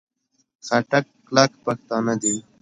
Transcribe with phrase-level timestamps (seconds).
[0.65, 2.35] خټک کلک پښتانه دي.